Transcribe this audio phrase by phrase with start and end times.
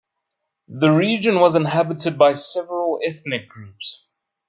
[0.67, 4.07] The region was inhabited by several ethnic groups.